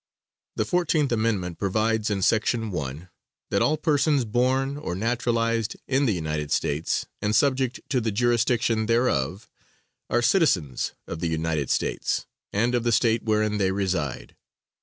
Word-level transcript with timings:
The 0.55 0.63
14th 0.65 1.11
amendment 1.11 1.59
provides 1.59 2.09
in 2.09 2.23
section 2.23 2.71
one, 2.71 3.09
that 3.51 3.61
all 3.61 3.77
persons 3.77 4.25
born 4.25 4.75
or 4.75 4.95
naturalized 4.95 5.77
in 5.87 6.07
the 6.07 6.11
United 6.13 6.51
States 6.51 7.05
and 7.21 7.35
subject 7.35 7.81
to 7.89 8.01
the 8.01 8.11
jurisdiction 8.11 8.87
thereof, 8.87 9.47
are 10.09 10.23
citizens 10.23 10.93
of 11.05 11.19
the 11.19 11.29
United 11.29 11.69
States, 11.69 12.25
and 12.51 12.73
of 12.73 12.81
the 12.83 12.91
State 12.91 13.21
wherein 13.21 13.59
they 13.59 13.71
reside. 13.71 14.35